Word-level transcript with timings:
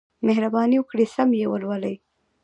مهرباني 0.27 0.77
وکړئ 0.79 1.05
سم 1.15 1.29
یې 1.39 1.45
ولولئ. 1.51 1.95